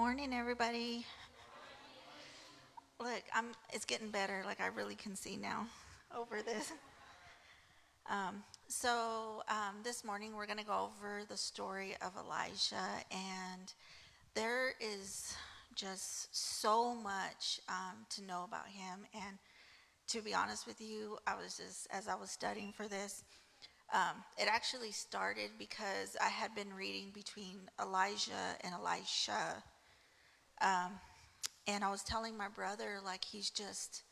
[0.00, 1.04] morning, everybody.
[2.98, 3.48] Look, I'm.
[3.70, 4.42] It's getting better.
[4.46, 5.66] Like I really can see now
[6.16, 6.72] over this.
[8.08, 13.74] Um, so um, this morning we're going to go over the story of Elijah, and
[14.34, 15.34] there is
[15.74, 19.00] just so much um, to know about him.
[19.12, 19.36] And
[20.08, 23.22] to be honest with you, I was just as I was studying for this.
[23.92, 29.62] Um, it actually started because I had been reading between Elijah and Elisha.
[30.60, 30.92] Um,
[31.66, 34.02] and I was telling my brother, like, he's just,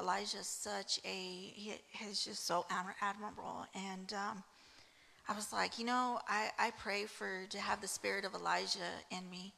[0.00, 2.64] Elijah's such a, he, he's just so
[3.00, 3.66] admirable.
[3.74, 4.42] And um,
[5.28, 8.78] I was like, you know, I, I pray for, to have the spirit of Elijah
[9.10, 9.52] in me.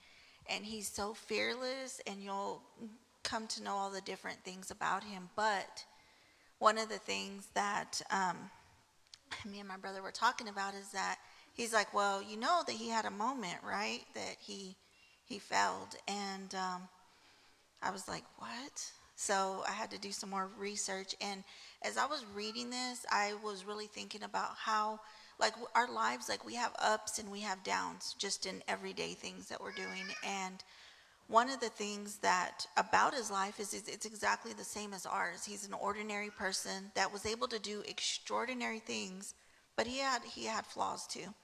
[0.48, 2.61] And he's so fearless, and you'll
[3.23, 5.31] come to know all the different things about him.
[5.37, 5.84] But
[6.59, 8.37] one of the things that, um,
[9.51, 11.17] me and my brother were talking about is that
[11.55, 14.00] he's like, well, you know that he had a moment, right?
[14.15, 14.77] That he
[15.25, 16.89] he failed, and um,
[17.83, 18.92] I was like, what?
[19.17, 21.44] So I had to do some more research, and
[21.83, 25.00] as I was reading this, I was really thinking about how,
[25.39, 29.48] like, our lives, like we have ups and we have downs, just in everyday things
[29.48, 30.64] that we're doing, and
[31.28, 35.44] one of the things that about his life is it's exactly the same as ours.
[35.44, 39.34] He's an ordinary person that was able to do extraordinary things,
[39.77, 41.34] but he had he had flaws too.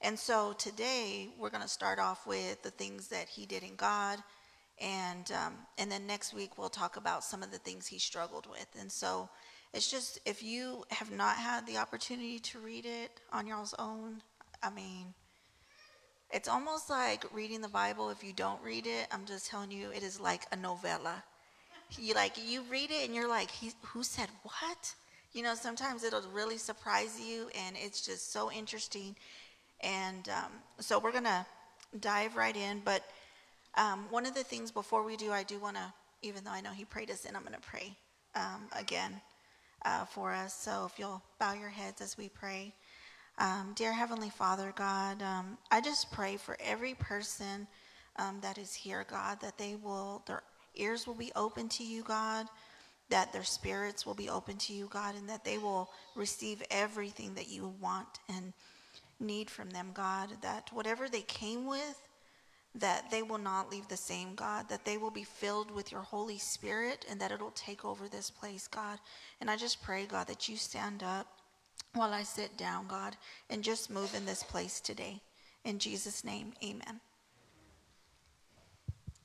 [0.00, 3.74] And so today we're going to start off with the things that he did in
[3.74, 4.18] God,
[4.80, 8.46] and um, and then next week we'll talk about some of the things he struggled
[8.48, 8.68] with.
[8.78, 9.28] And so
[9.74, 14.22] it's just if you have not had the opportunity to read it on your own,
[14.62, 15.14] I mean
[16.30, 18.10] it's almost like reading the Bible.
[18.10, 21.24] If you don't read it, I'm just telling you, it is like a novella.
[21.98, 23.50] You like you read it and you're like,
[23.82, 24.94] who said what?
[25.32, 29.16] You know, sometimes it'll really surprise you, and it's just so interesting.
[29.80, 31.46] And um, so we're gonna
[32.00, 32.80] dive right in.
[32.84, 33.02] But
[33.76, 35.92] um, one of the things before we do, I do want to,
[36.22, 37.96] even though I know he prayed us in, I'm gonna pray
[38.34, 39.20] um, again
[39.84, 40.54] uh, for us.
[40.54, 42.74] So if you'll bow your heads as we pray.
[43.38, 47.68] Um, dear Heavenly Father, God, um, I just pray for every person
[48.16, 50.42] um, that is here, God, that they will, their
[50.74, 52.46] ears will be open to you, God,
[53.10, 57.34] that their spirits will be open to you, God, and that they will receive everything
[57.34, 58.52] that you want and
[59.20, 62.08] need from them, God, that whatever they came with,
[62.74, 66.02] that they will not leave the same, God, that they will be filled with your
[66.02, 68.98] Holy Spirit and that it'll take over this place, God.
[69.40, 71.26] And I just pray, God, that you stand up
[71.94, 73.16] while I sit down, God,
[73.50, 75.20] and just move in this place today.
[75.64, 77.00] In Jesus' name, amen.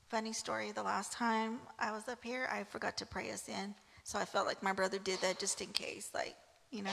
[0.08, 3.74] Funny story the last time I was up here, I forgot to pray us in.
[4.04, 6.34] So I felt like my brother did that just in case, like,
[6.70, 6.90] you know.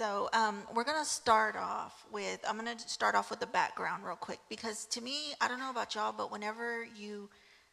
[0.00, 3.46] So um, we're going to start off with, I'm going to start off with the
[3.46, 7.28] background real quick because to me, I don't know about y'all, but whenever you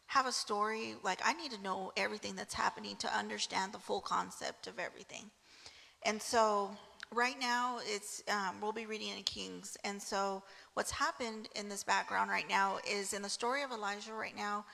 [0.08, 4.02] have a story, like I need to know everything that's happening to understand the full
[4.02, 5.32] concept of everything.
[6.06, 6.72] And so
[7.14, 9.78] right now it's um, we'll be reading in Kings.
[9.86, 10.44] And so
[10.74, 14.66] what's happened in this background right now is in the story of Elijah right now.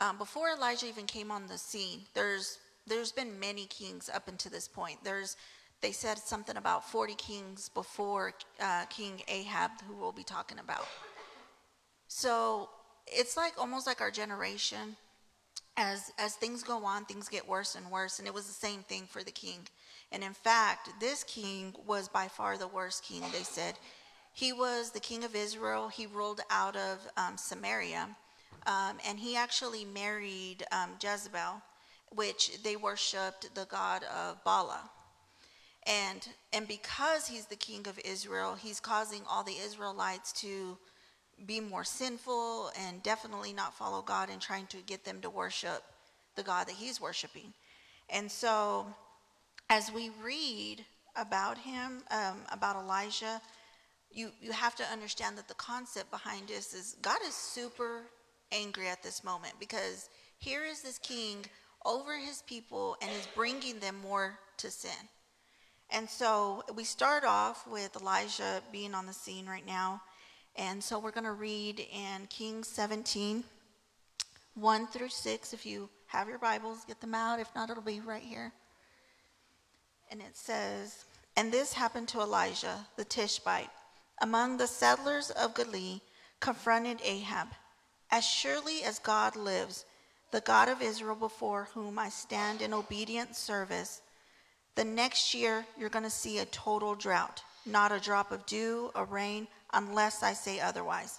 [0.00, 2.58] Um, before Elijah even came on the scene, there's
[2.88, 4.98] there's been many kings up until this point.
[5.04, 5.36] There's
[5.80, 10.86] they said something about 40 kings before uh, King Ahab, who we'll be talking about.
[12.08, 12.68] So
[13.06, 14.96] it's like almost like our generation.
[15.76, 18.82] As as things go on, things get worse and worse, and it was the same
[18.82, 19.60] thing for the king.
[20.10, 23.74] And in fact, this king was by far the worst king, they said.
[24.32, 25.88] He was the king of Israel.
[25.88, 28.08] He ruled out of um, Samaria.
[28.66, 31.62] Um, and he actually married um, Jezebel,
[32.14, 34.90] which they worshiped the god of Bala.
[35.88, 40.76] And, and because he's the king of Israel, he's causing all the Israelites to
[41.46, 45.82] be more sinful and definitely not follow God and trying to get them to worship
[46.36, 47.54] the God that he's worshiping.
[48.10, 48.86] And so
[49.70, 50.84] as we read
[51.16, 53.40] about him, um, about Elijah,
[54.10, 58.02] you, you have to understand that the concept behind this is God is super
[58.52, 60.08] angry at this moment because
[60.38, 61.44] here is this king
[61.84, 65.08] over his people and is bringing them more to sin.
[65.90, 70.02] And so we start off with Elijah being on the scene right now.
[70.56, 73.42] And so we're going to read in Kings 17,
[74.54, 75.52] 1 through 6.
[75.52, 77.40] If you have your Bibles, get them out.
[77.40, 78.52] If not, it'll be right here.
[80.10, 81.04] And it says,
[81.36, 83.70] And this happened to Elijah the Tishbite,
[84.20, 86.00] among the settlers of Gilead,
[86.40, 87.48] confronted Ahab.
[88.10, 89.84] As surely as God lives,
[90.32, 94.02] the God of Israel before whom I stand in obedient service,
[94.78, 98.92] the next year you're going to see a total drought, not a drop of dew
[98.94, 101.18] or rain, unless I say otherwise.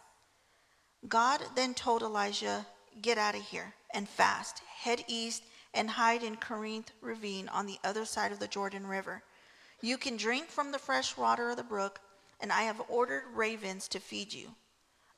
[1.10, 2.66] God then told Elijah,
[3.02, 7.78] Get out of here and fast, head east, and hide in Kerith ravine on the
[7.84, 9.24] other side of the Jordan River.
[9.82, 12.00] You can drink from the fresh water of the brook,
[12.40, 14.56] and I have ordered ravens to feed you.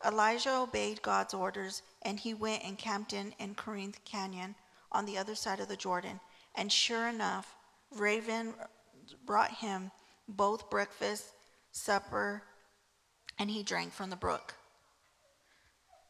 [0.03, 4.55] Elijah obeyed God's orders, and he went and camped in, in Kerith Canyon
[4.91, 6.19] on the other side of the Jordan.
[6.55, 7.55] And sure enough,
[7.95, 8.53] raven
[9.25, 9.91] brought him
[10.27, 11.25] both breakfast,
[11.71, 12.43] supper,
[13.39, 14.53] and he drank from the brook.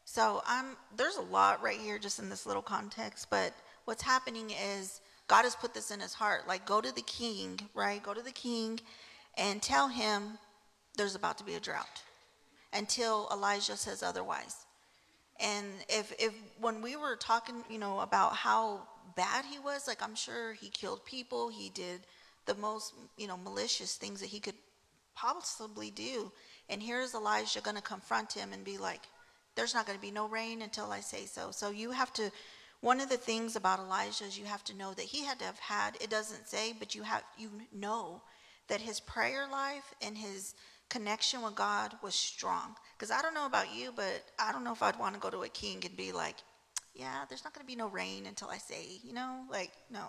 [0.04, 4.50] So I'm there's a lot right here just in this little context, but what's happening
[4.50, 6.46] is God has put this in his heart.
[6.46, 8.02] Like go to the king, right?
[8.02, 8.80] Go to the king
[9.38, 10.38] and tell him
[10.96, 12.02] there's about to be a drought
[12.72, 14.66] until Elijah says otherwise.
[15.40, 18.82] And if if when we were talking, you know, about how
[19.16, 22.00] bad he was, like I'm sure he killed people, he did
[22.46, 24.54] the most, you know, malicious things that he could
[25.14, 26.32] possibly do.
[26.68, 29.02] And here's Elijah going to confront him and be like,
[29.54, 31.50] there's not going to be no rain until I say so.
[31.50, 32.30] So you have to,
[32.80, 35.44] one of the things about Elijah is you have to know that he had to
[35.44, 38.22] have had, it doesn't say, but you have, you know
[38.68, 40.54] that his prayer life and his
[40.88, 42.74] connection with God was strong.
[42.96, 45.30] Because I don't know about you, but I don't know if I'd want to go
[45.30, 46.36] to a king and be like,
[46.94, 50.06] yeah, there's not going to be no rain until I say, you know, like, no.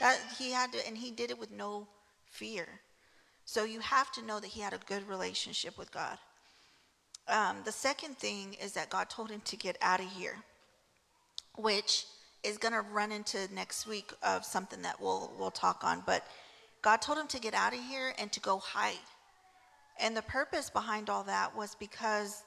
[0.00, 1.86] That he had to, and he did it with no
[2.30, 2.66] fear.
[3.44, 6.18] So you have to know that he had a good relationship with God.
[7.28, 10.36] Um, the second thing is that God told him to get out of here,
[11.56, 12.06] which
[12.42, 16.02] is going to run into next week of something that we'll we'll talk on.
[16.06, 16.24] But
[16.82, 18.94] God told him to get out of here and to go hide.
[19.98, 22.42] And the purpose behind all that was because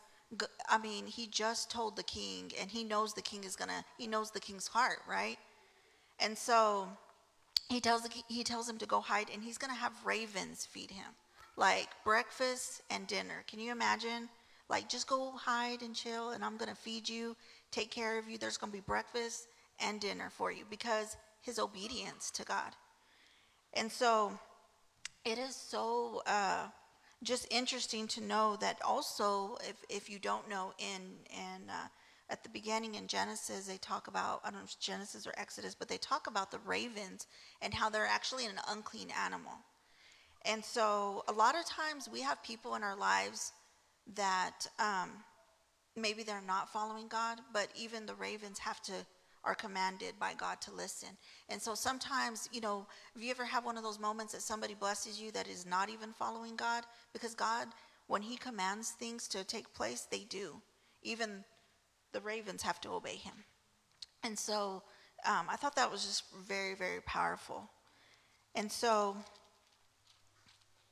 [0.69, 4.07] I mean, he just told the king and he knows the king is to he
[4.07, 5.37] knows the king's heart, right?
[6.19, 6.87] And so
[7.69, 10.91] he tells the, he tells him to go hide and he's to have ravens feed
[10.91, 11.11] him.
[11.57, 13.43] Like breakfast and dinner.
[13.47, 14.29] Can you imagine?
[14.69, 17.35] Like, just go hide and chill, and I'm to feed you,
[17.71, 18.37] take care of you.
[18.37, 19.47] There's to be breakfast
[19.79, 22.75] and dinner for you because his obedience to God.
[23.73, 24.37] And so
[25.25, 26.67] it is so uh,
[27.24, 31.88] just interesting to know that also, if, if you don't know, in, in uh,
[32.30, 35.33] at the beginning in Genesis, they talk about, I don't know if it's Genesis or
[35.38, 37.27] Exodus, but they talk about the ravens
[37.62, 39.54] and how they're actually an unclean animal.
[40.45, 43.51] And so a lot of times we have people in our lives
[44.15, 45.10] that um,
[45.95, 48.94] maybe they're not following God, but even the ravens have to
[49.44, 51.09] are commanded by God to listen.
[51.47, 54.74] And so sometimes, you know, if you ever have one of those moments that somebody
[54.74, 56.83] blesses you that is not even following God?
[57.13, 57.68] Because God,
[58.07, 60.62] when He commands things to take place, they do.
[61.03, 61.44] Even
[62.12, 63.45] the ravens have to obey Him.
[64.24, 64.83] And so
[65.25, 67.69] um, I thought that was just very, very powerful.
[68.56, 69.15] And so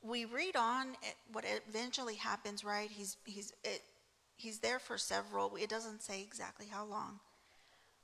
[0.02, 0.96] we read on
[1.32, 2.90] what eventually happens, right?
[2.90, 3.82] He's he's it,
[4.36, 5.56] he's there for several.
[5.56, 7.20] It doesn't say exactly how long,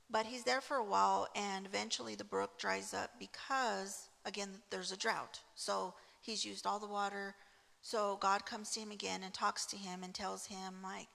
[0.09, 4.91] but he's there for a while, and eventually the brook dries up because again there's
[4.91, 5.39] a drought.
[5.55, 7.35] So he's used all the water.
[7.81, 11.07] So God comes to him again and talks to him and tells him like,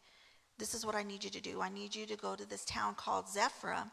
[0.58, 1.60] "This is what I need you to do.
[1.60, 3.90] I need you to go to this town called Zephra,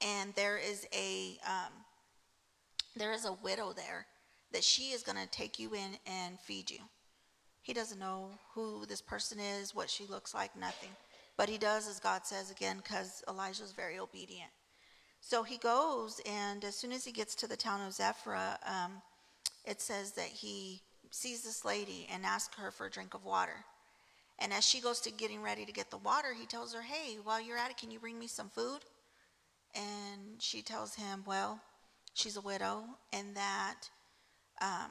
[0.00, 1.72] and there is a um,
[2.96, 4.06] there is a widow there."
[4.52, 6.78] that she is going to take you in and feed you.
[7.62, 10.90] He doesn't know who this person is, what she looks like, nothing.
[11.36, 14.50] But he does, as God says again, because Elijah is very obedient.
[15.20, 19.00] So he goes, and as soon as he gets to the town of Zarephath, um,
[19.64, 23.64] it says that he sees this lady and asks her for a drink of water.
[24.38, 27.16] And as she goes to getting ready to get the water, he tells her, Hey,
[27.22, 28.80] while you're at it, can you bring me some food?
[29.74, 31.60] And she tells him, Well,
[32.14, 33.88] she's a widow, and that
[34.60, 34.90] um,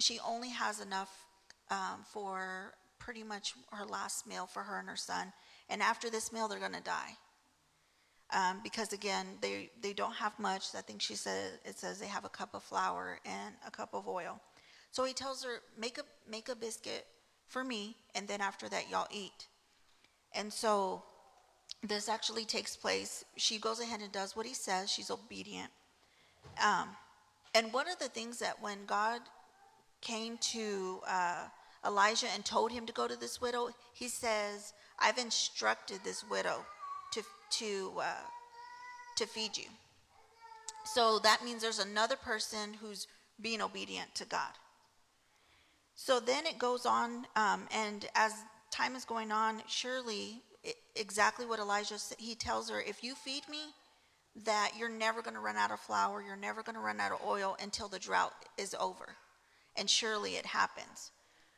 [0.00, 1.26] she only has enough
[1.70, 5.32] um, for pretty much her last meal for her and her son.
[5.68, 7.16] And after this meal, they're going to die.
[8.32, 10.66] Um, because again, they, they don't have much.
[10.76, 13.94] I think she said it says they have a cup of flour and a cup
[13.94, 14.40] of oil.
[14.90, 17.06] So he tells her, make a make a biscuit
[17.48, 19.48] for me, and then after that, y'all eat.
[20.34, 21.02] And so
[21.82, 23.24] this actually takes place.
[23.36, 24.90] She goes ahead and does what he says.
[24.90, 25.70] She's obedient.
[26.64, 26.88] Um,
[27.54, 29.20] and one of the things that when God
[30.00, 31.44] came to uh,
[31.84, 36.64] Elijah and told him to go to this widow, he says, I've instructed this widow
[37.12, 37.22] to,
[37.58, 38.26] to, uh,
[39.16, 39.66] to feed you.
[40.84, 43.06] So that means there's another person who's
[43.40, 44.52] being obedient to God.
[45.94, 48.32] So then it goes on, um, and as
[48.70, 53.14] time is going on, surely it, exactly what Elijah said, he tells her, if you
[53.14, 53.60] feed me,
[54.44, 57.12] that you're never going to run out of flour, you're never going to run out
[57.12, 59.14] of oil until the drought is over.
[59.76, 61.12] And surely it happens.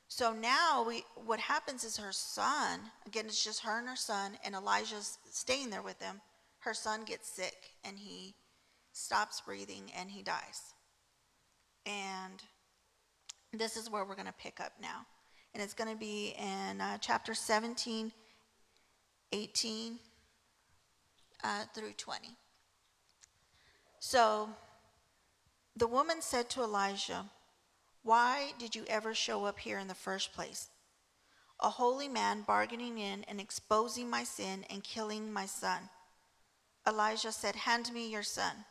[0.08, 4.38] So now we what happens is her son, again it's just her and her son
[4.44, 6.20] and Elijah's staying there with them.
[6.60, 8.34] Her son gets sick and he
[8.92, 10.74] stops breathing and he dies.
[11.84, 12.42] And
[13.52, 15.06] this is where we're going to pick up now.
[15.54, 18.12] And it's going to be in uh, chapter 17,
[19.32, 19.98] 18
[21.44, 22.28] uh, through 20.
[24.00, 24.50] So
[25.76, 27.24] the woman said to Elijah,
[28.06, 30.68] Why did you ever show up here in the first place?
[31.58, 35.90] A holy man bargaining in and exposing my sin and killing my son.
[36.86, 38.64] Elijah said, Hand me your son.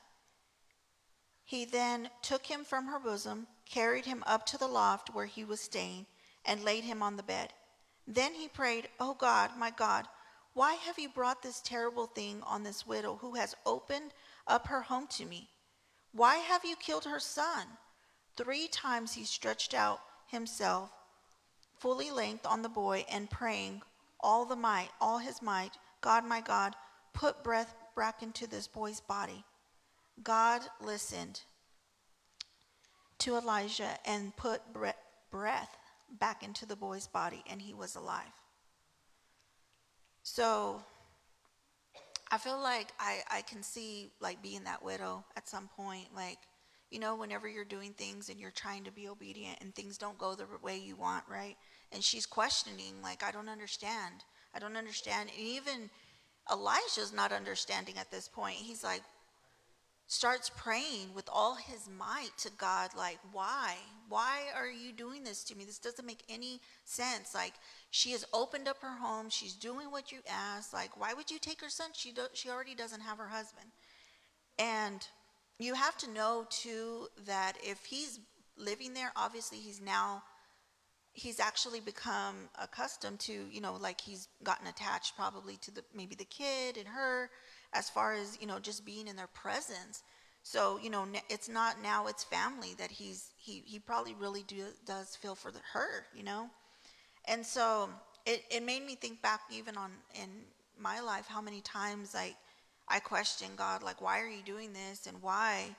[1.44, 5.44] He then took him from her bosom, carried him up to the loft where he
[5.44, 6.06] was staying,
[6.46, 7.52] and laid him on the bed.
[8.08, 10.08] Then he prayed, O oh God, my God,
[10.54, 14.14] why have you brought this terrible thing on this widow who has opened
[14.48, 15.50] up her home to me?
[16.14, 17.68] Why have you killed her son?
[18.38, 20.92] Three times he stretched out himself
[21.78, 23.82] fully length on the boy and praying
[24.20, 26.74] all the might, all his might, God, my God,
[27.14, 29.44] put breath back into this boy's body.
[30.24, 31.42] God listened
[33.20, 34.62] to Elijah and put
[35.32, 35.78] breath
[36.20, 38.24] back into the boy's body, and he was alive.
[40.24, 40.82] So
[42.32, 46.40] I feel like I, I can see like being that widow at some point, like,
[46.96, 50.18] you know, whenever you're doing things and you're trying to be obedient and things don't
[50.18, 51.58] go the way you want, right?
[51.92, 54.24] And she's questioning, like, I don't understand.
[54.54, 55.30] I don't understand.
[55.38, 55.90] And even
[56.50, 58.56] Elijah's not understanding at this point.
[58.56, 59.02] He's like,
[60.08, 63.76] starts praying with all his might to God, like, why?
[64.08, 65.66] Why are you doing this to me?
[65.66, 67.36] This doesn't make any sense.
[67.36, 67.56] Like,
[67.92, 69.30] she has opened up her home.
[69.30, 70.74] She's doing what you asked.
[70.74, 71.90] Like, why would you take her son?
[71.92, 73.68] She, do, she already doesn't have her husband.
[74.58, 75.06] And
[75.60, 78.20] you have to know, too, that if he's
[78.58, 80.24] living there, obviously he's now
[81.16, 86.14] he's actually become accustomed to you know like he's gotten attached probably to the maybe
[86.14, 87.30] the kid and her
[87.74, 90.04] as far as you know just being in their presence.
[90.44, 94.66] So you know it's not now it's family that he's he he probably really do,
[94.86, 96.50] does feel for the, her you know?
[97.28, 97.90] And so
[98.26, 100.30] it, it made me think back even on in
[100.78, 102.36] my life how many times like
[102.88, 105.76] i question god like why are you doing this and why?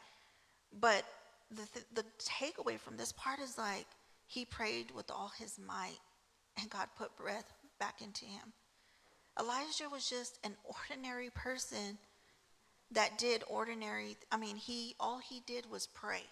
[0.81, 1.05] But
[1.51, 3.87] the, th- the takeaway from this part is like
[4.27, 5.99] he prayed with all his might
[6.61, 8.53] and god put breath back into him.
[9.39, 11.99] Elijah was just an ordinary person
[12.91, 16.25] that did ordinary I mean he all he did was pray.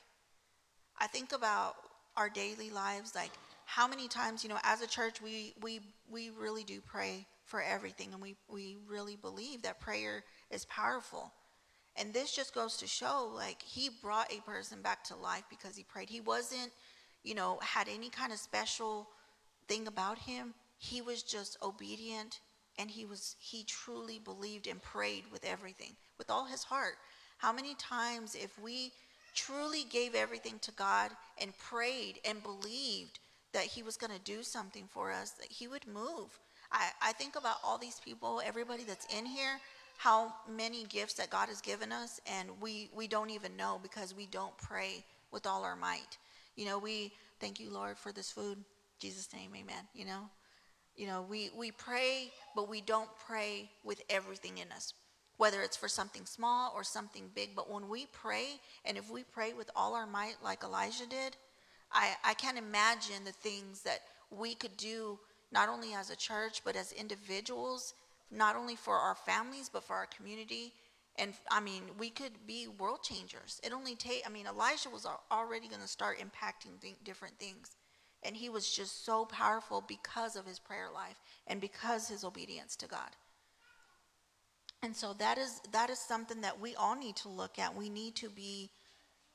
[0.99, 1.77] I think about
[2.17, 3.33] our daily lives like
[3.67, 7.63] how many times you know as a church we we we really do pray for
[7.63, 11.33] everything and we we really believe that prayer is powerful.
[11.97, 15.77] And this just goes to show like he brought a person back to life because
[15.77, 16.11] he prayed.
[16.11, 16.73] He wasn't,
[17.23, 19.09] you know, had any kind of special
[19.69, 20.55] thing about him.
[20.79, 22.41] He was just obedient
[22.79, 26.97] and he was he truly believed and prayed with everything with all his heart
[27.39, 28.93] how many times if we
[29.35, 31.11] truly gave everything to god
[31.41, 33.21] and prayed and believed
[33.53, 36.39] that he was going to do something for us that he would move
[36.75, 39.59] I, I think about all these people everybody that's in here
[39.97, 44.15] how many gifts that god has given us and we we don't even know because
[44.15, 46.19] we don't pray with all our might.
[46.57, 48.59] You know we thank you lord for this food.
[48.99, 50.29] Jesus name amen you know?
[50.97, 54.95] You know, we, we pray, but we don't pray with everything in us,
[55.39, 57.57] whether it's for something small or something big.
[57.57, 61.37] But when we pray, and if we pray with all our might, like Elijah did,
[61.93, 64.01] I, I can't imagine the things that
[64.31, 65.19] we could do,
[65.55, 67.95] not only as a church, but as individuals,
[68.31, 70.75] not only for our families, but for our community.
[71.17, 73.61] And I mean, we could be world changers.
[73.63, 77.77] It only take, I mean, Elijah was already going to start impacting th- different things.
[78.25, 82.75] And he was just so powerful because of his prayer life and because his obedience
[82.77, 83.11] to God.
[84.83, 87.75] And so that is that is something that we all need to look at.
[87.75, 88.71] We need to be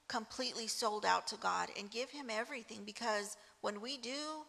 [0.08, 4.46] completely sold out to God and give him everything because when we do,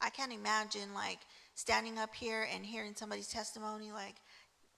[0.00, 1.18] I can't imagine like
[1.54, 4.16] standing up here and hearing somebody's testimony like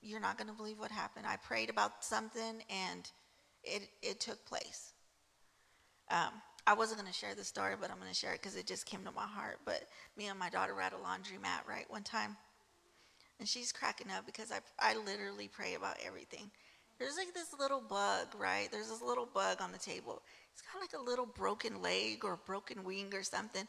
[0.01, 1.27] you're not going to believe what happened.
[1.27, 3.11] I prayed about something and
[3.65, 4.93] it it took place.
[6.11, 6.31] Um,
[6.67, 8.67] I wasn't going to share the story, but I'm going to share it because it
[8.67, 9.59] just came to my heart.
[9.65, 9.85] But
[10.17, 12.37] me and my daughter were at a laundromat, right, one time.
[13.39, 16.51] And she's cracking up because I, I literally pray about everything.
[16.99, 18.69] There's like this little bug, right?
[18.71, 20.23] There's this little bug on the table.
[20.53, 23.67] It's got like a little broken leg or broken wing or something.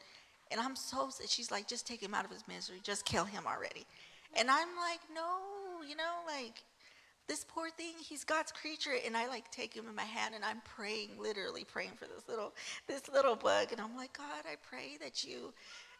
[0.51, 2.79] And I'm so, she's like, just take him out of his misery.
[2.83, 3.85] Just kill him already.
[4.35, 6.63] And I'm like, no, you know, like,
[7.27, 8.95] this poor thing, he's God's creature.
[9.05, 12.27] And I like take him in my hand and I'm praying, literally praying for this
[12.27, 12.53] little,
[12.87, 13.71] this little bug.
[13.71, 15.53] And I'm like, God, I pray that you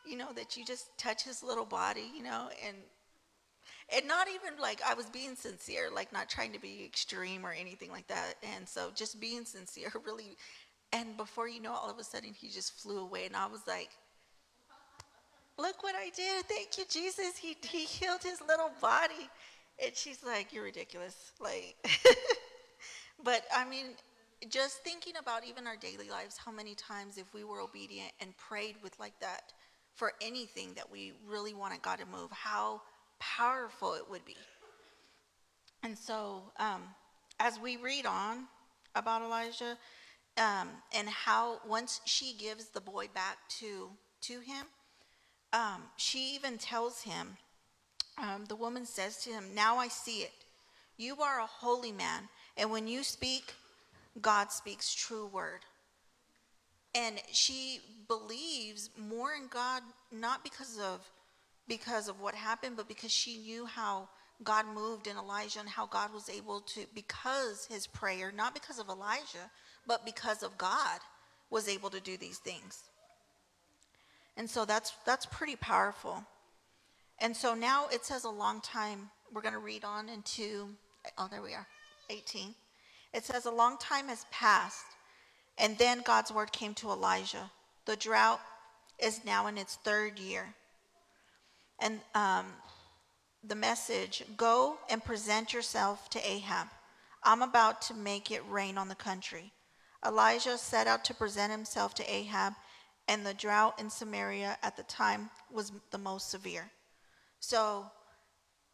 [0.06, 2.78] you know, that you just touch his little body, you know, and
[3.96, 7.52] and not even like I was being sincere, like not trying to be extreme or
[7.52, 8.36] anything like that.
[8.56, 10.38] And so just being sincere really
[10.92, 13.62] and before you know all of a sudden he just flew away and I was
[13.68, 13.92] like
[15.60, 16.46] look what I did.
[16.46, 17.38] Thank you, Jesus.
[17.38, 19.30] He he healed his little body.
[19.84, 21.32] And she's like, You're ridiculous.
[21.40, 21.76] Like
[23.24, 23.88] but I mean,
[24.50, 28.36] just thinking about even our daily lives, how many times if we were obedient and
[28.38, 29.54] prayed with like that
[29.96, 32.82] for anything that we really wanted God to move, how
[33.20, 34.38] powerful it would be.
[35.84, 36.84] And so, um,
[37.40, 38.46] as we read on
[38.96, 39.78] about Elijah,
[40.38, 43.90] um, and how once she gives the boy back to
[44.22, 44.66] to him,
[45.54, 47.38] um, she even tells him.
[48.18, 50.34] Um, the woman says to him, "Now I see it.
[50.98, 53.54] You are a holy man, and when you speak,
[54.22, 55.62] God speaks true word."
[56.94, 61.10] And she believes more in God, not because of
[61.68, 64.10] because of what happened, but because she knew how
[64.44, 68.80] God moved in Elijah and how God was able to, because his prayer, not because
[68.80, 69.52] of Elijah,
[69.86, 71.00] but because of God,
[71.50, 72.89] was able to do these things.
[74.40, 76.24] And so that's that's pretty powerful.
[77.20, 79.10] And so now it says a long time.
[79.34, 80.70] We're going to read on into
[81.18, 81.68] oh there we are,
[82.10, 82.56] 18.
[83.14, 84.86] It says a long time has passed,
[85.58, 87.52] and then God's word came to Elijah.
[87.86, 88.40] The drought
[88.98, 90.46] is now in its third year.
[91.82, 92.46] And um,
[93.44, 96.68] the message go and present yourself to Ahab.
[97.24, 99.52] I'm about to make it rain on the country.
[100.06, 102.54] Elijah set out to present himself to Ahab,
[103.10, 106.70] and the drought in Samaria at the time was the most severe.
[107.40, 107.86] So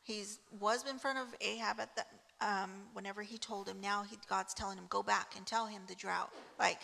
[0.03, 0.23] he
[0.59, 2.03] was in front of Ahab at the
[2.45, 3.77] um, whenever he told him.
[3.81, 6.31] Now he, God's telling him go back and tell him the drought.
[6.59, 6.79] Like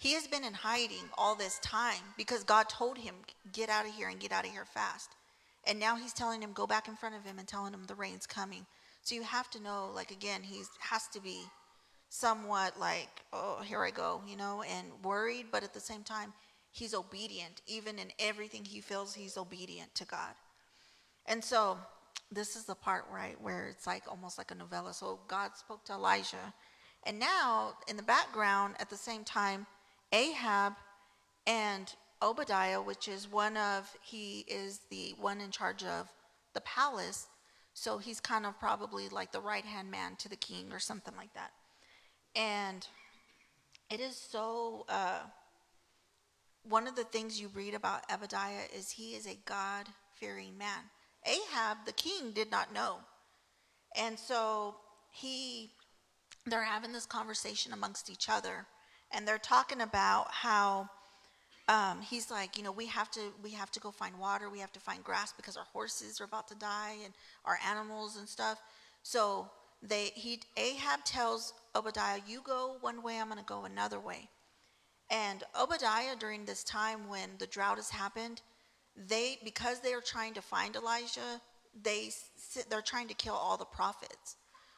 [0.00, 3.14] he has been in hiding all this time because God told him
[3.52, 5.10] get out of here and get out of here fast.
[5.66, 7.94] And now he's telling him, go back in front of him and telling him the
[7.94, 8.64] rain's coming.
[9.02, 11.42] So you have to know, like, again, he has to be
[12.08, 16.32] somewhat like, oh, here I go, you know, and worried, but at the same time,
[16.70, 17.62] he's obedient.
[17.66, 20.34] Even in everything he feels, he's obedient to God.
[21.26, 21.78] And so
[22.30, 24.94] this is the part, right, where it's like almost like a novella.
[24.94, 26.54] So God spoke to Elijah.
[27.04, 29.66] And now, in the background, at the same time,
[30.12, 30.74] Ahab
[31.46, 36.08] and Obadiah, which is one of, he is the one in charge of
[36.52, 37.28] the palace.
[37.72, 41.14] So he's kind of probably like the right hand man to the king or something
[41.16, 41.52] like that.
[42.36, 42.86] And
[43.90, 45.20] it is so, uh,
[46.68, 50.90] one of the things you read about Obadiah is he is a God fearing man.
[51.26, 52.98] Ahab, the king, did not know.
[53.96, 54.76] And so
[55.12, 55.70] he,
[56.46, 58.66] they're having this conversation amongst each other,
[59.12, 60.88] and they're talking about how
[61.68, 64.50] um, he's like, you know, we have to we have to go find water.
[64.50, 68.16] We have to find grass because our horses are about to die and our animals
[68.16, 68.60] and stuff.
[69.02, 69.50] So
[69.82, 74.28] they he Ahab tells Obadiah, "You go one way, I'm going to go another way."
[75.10, 78.42] And Obadiah, during this time when the drought has happened,
[78.96, 81.40] they because they are trying to find Elijah,
[81.82, 82.10] they
[82.68, 84.36] they're trying to kill all the prophets.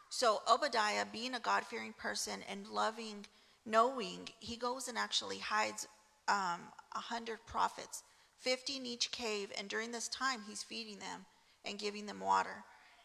[0.09, 3.27] So Obadiah, being a God fearing person and loving,
[3.65, 5.89] knowing, he goes and actually hides
[6.29, 6.61] um,
[6.93, 8.03] 100 prophets,
[8.41, 11.25] 50 in each cave, and during this time, he's feeding them
[11.65, 12.65] and giving them water.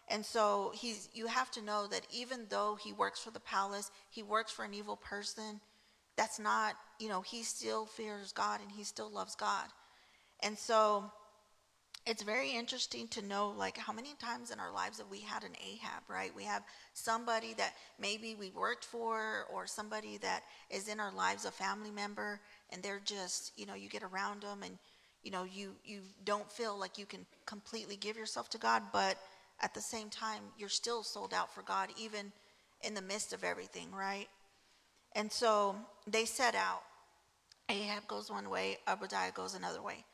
[0.09, 3.91] And so he's, you have to know that even though he works for the palace,
[4.09, 5.59] he works for an evil person,
[6.17, 9.67] that's not, you know, he still fears God and he still loves God.
[10.41, 11.11] And so
[12.07, 15.43] it's very interesting to know like how many times in our lives have we had
[15.43, 20.87] an ahab right we have somebody that maybe we worked for or somebody that is
[20.87, 22.39] in our lives a family member
[22.71, 24.77] and they're just you know you get around them and
[25.21, 29.17] you know you you don't feel like you can completely give yourself to god but
[29.61, 32.31] at the same time you're still sold out for god even
[32.83, 34.29] in the midst of everything right
[35.15, 36.83] and so they set out
[37.69, 40.05] ahab goes one way obadiah goes another way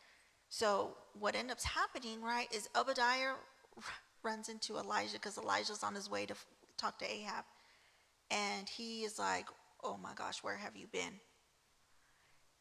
[0.53, 3.33] so what ends up happening, right, is Obadiah
[4.23, 6.35] runs into Elijah because Elijah's on his way to
[6.77, 7.43] talk to Ahab.
[8.29, 9.47] And he is like,
[9.83, 11.19] oh my gosh, where have you been?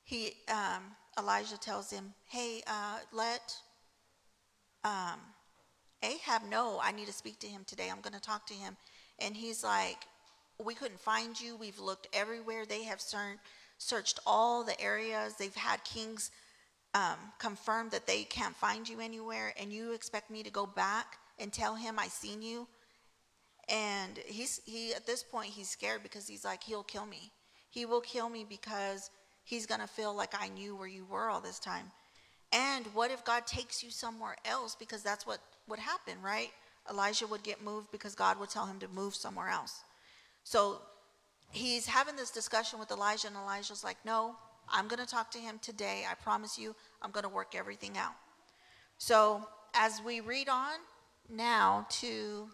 [0.04, 0.84] He, um,
[1.18, 3.54] Elijah tells him, hey, uh, let
[4.82, 5.20] um,
[6.02, 7.90] Ahab know I need to speak to him today.
[7.92, 8.78] I'm going to talk to him.
[9.18, 10.06] And he's like,
[10.62, 11.56] we couldn't find you.
[11.56, 12.64] We've looked everywhere.
[12.66, 13.02] They have
[13.78, 15.34] searched all the areas.
[15.34, 16.30] They've had kings
[16.94, 21.16] um, confirm that they can't find you anywhere, and you expect me to go back
[21.38, 22.68] and tell him I seen you.
[23.68, 27.30] And he's he at this point he's scared because he's like he'll kill me.
[27.70, 29.10] He will kill me because
[29.44, 31.90] he's gonna feel like I knew where you were all this time.
[32.52, 34.74] And what if God takes you somewhere else?
[34.74, 35.38] Because that's what
[35.68, 36.50] would happen, right?
[36.90, 39.84] Elijah would get moved because God would tell him to move somewhere else.
[40.44, 40.80] So
[41.50, 44.36] he's having this discussion with Elijah, and Elijah's like, No,
[44.68, 46.04] I'm going to talk to him today.
[46.10, 48.14] I promise you, I'm going to work everything out.
[48.98, 50.78] So as we read on
[51.28, 52.48] now to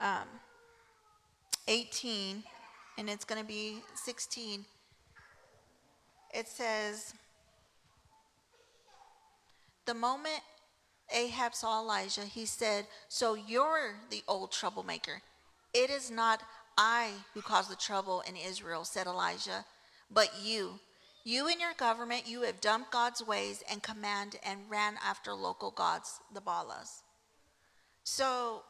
[0.00, 0.28] um,
[1.68, 2.42] 18,
[2.98, 4.64] and it's going to be 16,
[6.34, 7.14] it says,
[9.86, 10.40] The moment
[11.12, 15.22] Ahab saw Elijah, he said, So you're the old troublemaker.
[15.74, 16.42] It is not
[16.76, 19.64] I who caused the trouble in Israel, said Elijah,
[20.10, 20.80] but you.
[21.24, 25.70] You and your government, you have dumped God's ways and command and ran after local
[25.70, 27.02] gods, the Baalas.
[28.02, 28.62] So,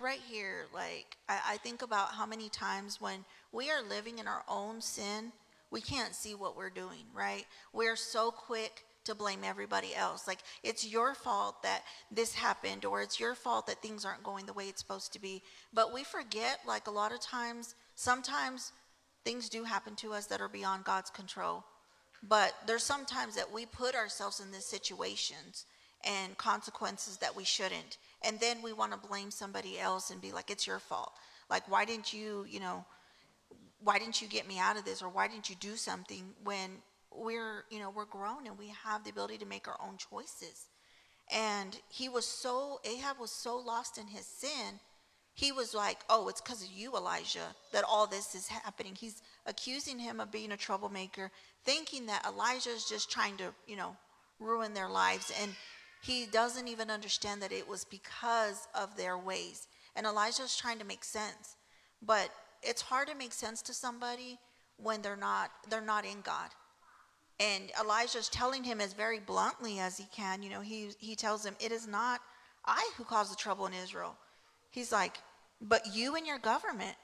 [0.00, 4.26] right here, like, I, I think about how many times when we are living in
[4.26, 5.32] our own sin,
[5.70, 7.44] we can't see what we're doing, right?
[7.72, 10.28] We're so quick to blame everybody else.
[10.28, 14.46] Like, it's your fault that this happened, or it's your fault that things aren't going
[14.46, 15.42] the way it's supposed to be.
[15.72, 18.72] But we forget, like, a lot of times, sometimes
[19.24, 21.64] things do happen to us that are beyond God's control.
[22.22, 25.64] But there's sometimes that we put ourselves in these situations
[26.04, 27.98] and consequences that we shouldn't.
[28.24, 31.12] And then we want to blame somebody else and be like, it's your fault.
[31.50, 32.84] Like, why didn't you, you know,
[33.82, 35.02] why didn't you get me out of this?
[35.02, 36.70] Or why didn't you do something when
[37.16, 40.66] we're, you know, we're grown and we have the ability to make our own choices.
[41.32, 44.80] And he was so, Ahab was so lost in his sin
[45.36, 48.94] he was like, Oh, it's because of you, Elijah, that all this is happening.
[48.98, 51.30] He's accusing him of being a troublemaker,
[51.64, 53.96] thinking that Elijah is just trying to, you know,
[54.40, 55.30] ruin their lives.
[55.42, 55.54] And
[56.02, 59.68] he doesn't even understand that it was because of their ways.
[59.94, 61.56] And Elijah's trying to make sense.
[62.00, 62.30] But
[62.62, 64.38] it's hard to make sense to somebody
[64.78, 66.48] when they're not they're not in God.
[67.38, 71.44] And Elijah's telling him as very bluntly as he can, you know, he he tells
[71.44, 72.20] him, It is not
[72.64, 74.16] I who caused the trouble in Israel.
[74.70, 75.18] He's like,
[75.60, 76.96] but you and your government,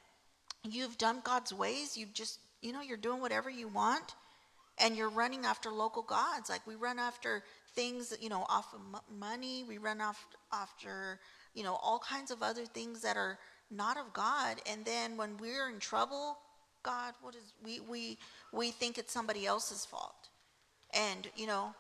[0.65, 1.97] you've done God's ways.
[1.97, 4.15] You just, you know, you're doing whatever you want
[4.79, 6.51] and you're running after local gods.
[6.51, 7.43] Like we run after
[7.75, 8.81] things, you know, off of
[9.19, 9.65] money.
[9.67, 11.21] We run off after,
[11.55, 13.39] you know, all kinds of other things that are
[13.71, 14.59] not of God.
[14.71, 16.39] And then when we're in trouble,
[16.83, 18.19] God, what is we we
[18.53, 20.29] we think it's somebody else's fault.
[20.95, 21.75] And, you know,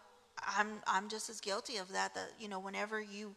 [0.56, 3.34] I'm I'm just as guilty of that that, you know, whenever you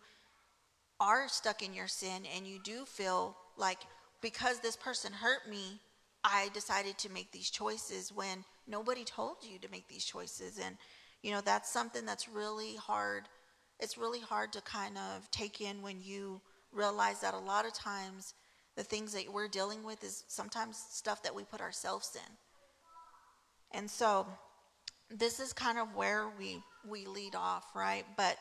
[0.99, 3.79] are stuck in your sin and you do feel like
[4.21, 5.79] because this person hurt me,
[6.23, 10.59] I decided to make these choices when nobody told you to make these choices.
[10.63, 10.77] And,
[11.21, 13.23] you know, that's something that's really hard.
[13.79, 17.73] It's really hard to kind of take in when you realize that a lot of
[17.73, 18.33] times
[18.75, 23.77] the things that we're dealing with is sometimes stuff that we put ourselves in.
[23.77, 24.27] And so
[25.09, 28.05] this is kind of where we we lead off, right?
[28.15, 28.37] But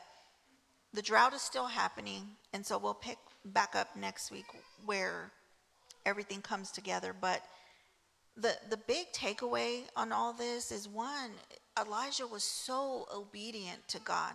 [0.93, 4.47] the drought is still happening, and so we'll pick back up next week
[4.85, 5.33] where
[6.07, 7.15] everything comes together.
[7.19, 7.43] But
[8.37, 11.31] the the big takeaway on all this is one,
[11.79, 14.35] Elijah was so obedient to God.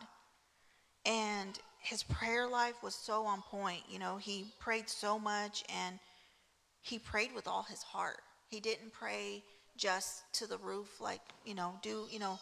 [1.05, 3.81] And his prayer life was so on point.
[3.89, 5.99] You know, he prayed so much and
[6.81, 8.19] he prayed with all his heart.
[8.49, 9.43] He didn't pray
[9.77, 12.39] just to the roof, like, you know, do, you know,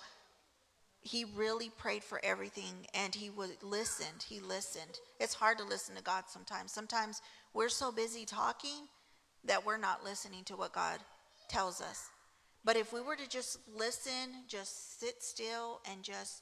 [1.02, 5.96] he really prayed for everything and he would listened he listened it's hard to listen
[5.96, 7.22] to god sometimes sometimes
[7.54, 8.88] we're so busy talking
[9.46, 11.00] that we're not listening to what god
[11.48, 12.10] tells us
[12.66, 16.42] but if we were to just listen just sit still and just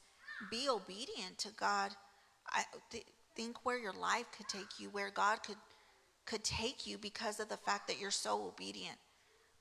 [0.50, 1.90] be obedient to god
[2.50, 5.56] i th- think where your life could take you where god could
[6.26, 8.98] could take you because of the fact that you're so obedient.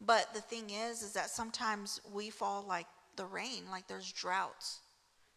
[0.02, 4.82] But the thing is is that sometimes we fall like the rain like there's droughts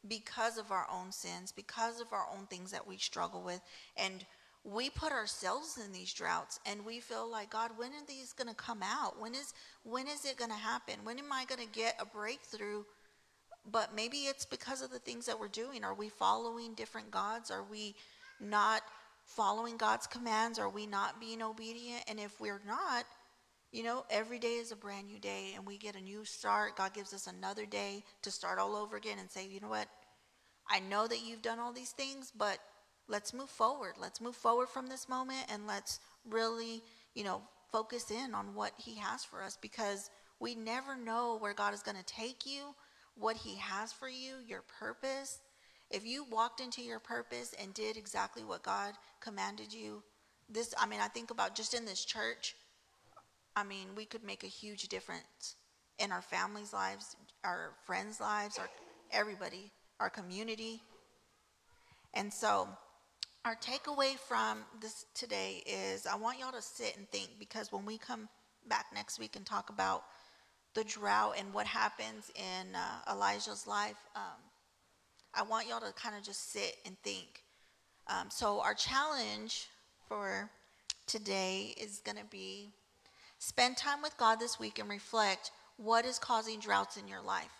[0.08, 3.60] because of our own sins, because of our own things that we struggle with.
[3.96, 4.24] And
[4.64, 8.48] we put ourselves in these droughts and we feel like god when are these going
[8.48, 9.20] to come out?
[9.20, 10.96] When is when is it going to happen?
[11.04, 12.82] When am i going to get a breakthrough
[13.70, 15.84] but maybe it's because of the things that we're doing.
[15.84, 17.50] Are we following different gods?
[17.50, 17.94] Are we
[18.40, 18.82] not
[19.24, 20.58] following god's commands?
[20.58, 22.04] Are we not being obedient?
[22.08, 23.04] And if we're not
[23.70, 26.76] you know every day is a brand new day and we get a new start.
[26.76, 29.88] God gives us another day to start all over again and say you know what?
[30.70, 32.58] I know that you've done all these things, but
[33.08, 33.94] let's move forward.
[34.00, 36.82] Let's move forward from this moment and let's really,
[37.14, 41.54] you know, focus in on what He has for us because we never know where
[41.54, 42.74] God is going to take you,
[43.18, 45.40] what He has for you, your purpose.
[45.90, 50.02] If you walked into your purpose and did exactly what God commanded you,
[50.48, 52.54] this, I mean, I think about just in this church,
[53.56, 55.56] I mean, we could make a huge difference
[55.98, 58.68] in our families' lives, our friends' lives, our
[59.10, 60.82] everybody, our community.
[62.14, 62.68] And so,
[63.44, 67.84] our takeaway from this today is I want y'all to sit and think because when
[67.84, 68.28] we come
[68.68, 70.04] back next week and talk about
[70.74, 74.40] the drought and what happens in uh, Elijah's life, um,
[75.34, 77.44] I want y'all to kind of just sit and think.
[78.06, 79.68] Um, so, our challenge
[80.08, 80.50] for
[81.06, 82.70] today is going to be
[83.38, 87.52] spend time with God this week and reflect what is causing droughts in your life.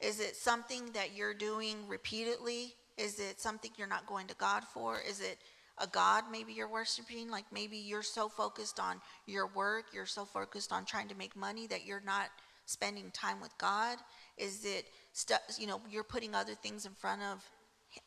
[0.00, 2.74] Is it something that you're doing repeatedly?
[2.96, 5.00] Is it something you're not going to God for?
[5.00, 5.38] Is it
[5.80, 7.30] a God maybe you're worshiping?
[7.30, 11.36] Like maybe you're so focused on your work, you're so focused on trying to make
[11.36, 12.28] money that you're not
[12.66, 13.98] spending time with God?
[14.36, 17.44] Is it stuff, you know, you're putting other things in front of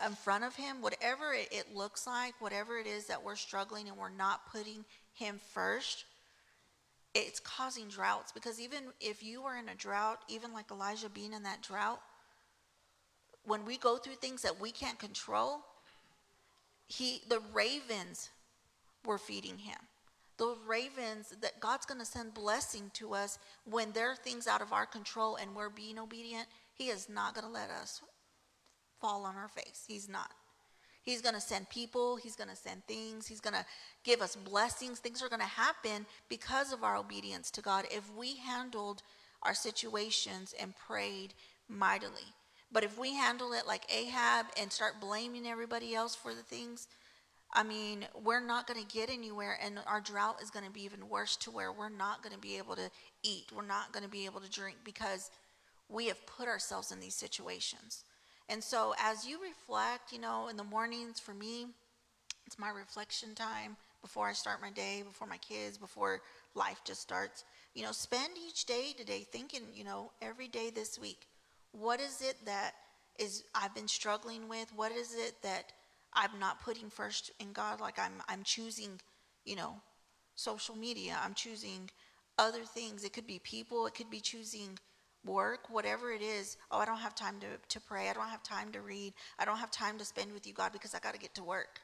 [0.05, 3.87] in front of him, whatever it, it looks like, whatever it is that we're struggling
[3.87, 6.05] and we're not putting him first,
[7.13, 11.33] it's causing droughts because even if you are in a drought, even like Elijah being
[11.33, 11.99] in that drought,
[13.43, 15.61] when we go through things that we can't control,
[16.91, 18.29] he the ravens
[19.05, 19.77] were feeding him.
[20.37, 24.61] Those ravens that God's going to send blessing to us when there are things out
[24.61, 26.47] of our control and we're being obedient.
[26.73, 28.01] He is not going to let us
[28.99, 29.85] fall on our face.
[29.87, 30.31] He's not.
[31.03, 33.65] He's going to send people, he's going to send things, he's going to
[34.03, 34.99] give us blessings.
[34.99, 39.01] Things are going to happen because of our obedience to God if we handled
[39.41, 41.33] our situations and prayed
[41.67, 42.35] mightily.
[42.71, 46.87] But if we handle it like Ahab and start blaming everybody else for the things,
[47.53, 50.83] I mean, we're not going to get anywhere, and our drought is going to be
[50.83, 52.89] even worse to where we're not going to be able to
[53.23, 53.51] eat.
[53.53, 55.31] We're not going to be able to drink because
[55.89, 58.05] we have put ourselves in these situations.
[58.47, 61.67] And so, as you reflect, you know, in the mornings for me,
[62.45, 66.21] it's my reflection time before I start my day, before my kids, before
[66.55, 67.43] life just starts.
[67.73, 71.27] You know, spend each day today thinking, you know, every day this week,
[71.71, 72.73] what is it that
[73.19, 74.71] is I've been struggling with?
[74.75, 75.71] What is it that
[76.13, 77.79] I'm not putting first in God?
[77.79, 78.99] Like I'm I'm choosing,
[79.45, 79.75] you know,
[80.35, 81.17] social media.
[81.23, 81.89] I'm choosing
[82.37, 83.03] other things.
[83.03, 83.85] It could be people.
[83.85, 84.77] It could be choosing
[85.25, 88.09] work, whatever it is, oh, I don't have time to, to pray.
[88.09, 89.13] I don't have time to read.
[89.37, 91.43] I don't have time to spend with you, God, because I got to get to
[91.43, 91.81] work.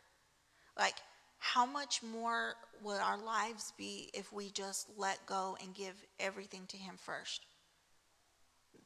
[0.78, 0.96] Like,
[1.40, 6.64] how much more would our lives be if we just let go and give everything
[6.70, 7.46] to Him first?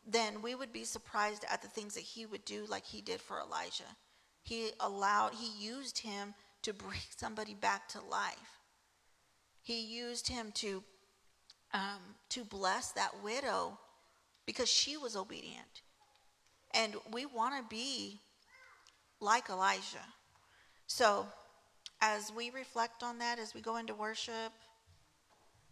[0.06, 3.22] Then we would be surprised at the things that He would do, like He did
[3.22, 3.96] for Elijah.
[4.44, 6.34] He allowed, He used him
[6.64, 8.60] to bring somebody back to life.
[9.62, 10.84] He used him to
[11.74, 13.78] um, to bless that widow
[14.46, 15.82] because she was obedient.
[16.74, 18.20] And we want to be
[19.20, 20.06] like Elijah.
[20.88, 21.28] So,
[22.02, 24.52] as we reflect on that, as we go into worship,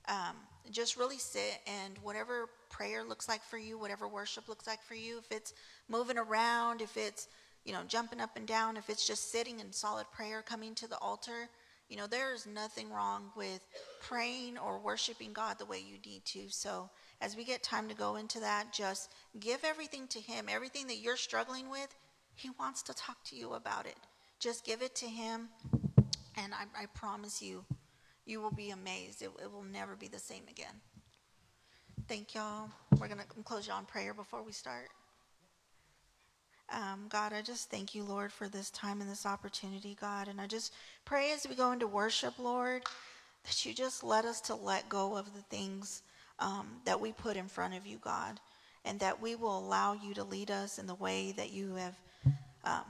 [0.07, 0.35] um,
[0.71, 4.95] just really sit and whatever prayer looks like for you, whatever worship looks like for
[4.95, 5.53] you, if it's
[5.87, 7.27] moving around, if it's,
[7.65, 10.87] you know, jumping up and down, if it's just sitting in solid prayer, coming to
[10.87, 11.49] the altar,
[11.89, 13.65] you know, there is nothing wrong with
[13.99, 16.41] praying or worshiping God the way you need to.
[16.49, 20.45] So, as we get time to go into that, just give everything to Him.
[20.47, 21.93] Everything that you're struggling with,
[22.35, 23.97] He wants to talk to you about it.
[24.39, 25.49] Just give it to Him,
[26.37, 27.65] and I, I promise you,
[28.25, 29.23] you will be amazed.
[29.23, 30.81] It, it will never be the same again.
[32.09, 32.71] Thank y'all.
[32.99, 34.87] We're going to close y'all in prayer before we start.
[36.73, 40.27] Um, God, I just thank you, Lord, for this time and this opportunity, God.
[40.27, 40.73] And I just
[41.05, 42.81] pray as we go into worship, Lord,
[43.43, 46.01] that you just let us to let go of the things
[46.39, 48.39] um, that we put in front of you, God,
[48.85, 51.95] and that we will allow you to lead us in the way that you have,
[52.63, 52.85] um,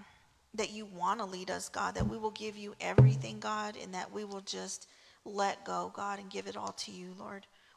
[0.53, 3.93] that you want to lead us, God, that we will give you everything, God, and
[3.93, 4.88] that we will just
[5.25, 7.45] let go, God, and give it all to you, Lord.